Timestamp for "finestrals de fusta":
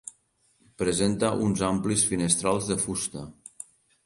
2.15-3.29